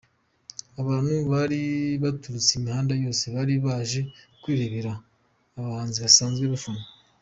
Abantu 0.81 1.13
bari 1.31 1.61
baturutse 2.03 2.51
imihanda 2.59 2.93
yose 3.03 3.23
bari 3.35 3.53
baje 3.65 4.01
kwirebera 4.41 4.91
abahanzi 5.59 5.97
basanzwe 6.05 6.45
bafana. 6.53 6.83